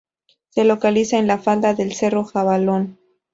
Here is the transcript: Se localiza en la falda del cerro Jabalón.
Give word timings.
Se 0.49 0.63
localiza 0.63 1.19
en 1.19 1.27
la 1.27 1.37
falda 1.37 1.75
del 1.75 1.93
cerro 1.93 2.23
Jabalón. 2.23 2.97